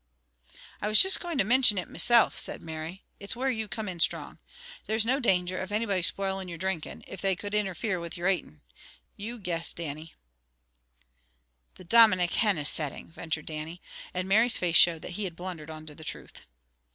[0.81, 3.99] "I was just goin' to mintion it meself," said Mary, "it's where you come in
[3.99, 4.39] strong.
[4.87, 8.61] There's no danger of anybody spoilin' your drinkin', if they could interfere with your atin'.
[9.15, 10.15] You guess, Dannie."
[11.75, 13.79] "The dominick hen is setting," ventured Dannie,
[14.11, 16.41] and Mary's face showed that he had blundered on the truth.